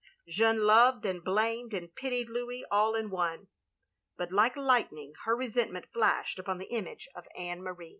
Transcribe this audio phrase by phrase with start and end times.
[0.27, 3.49] Jeanne loved and blamed and pitied Louis all in one—
[4.19, 7.89] ^but like lightning, her resentment flashed upon the image of Anne Marie.